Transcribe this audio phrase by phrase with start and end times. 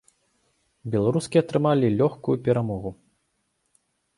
[0.95, 2.89] Беларускі атрымалі лёгкую перамогу.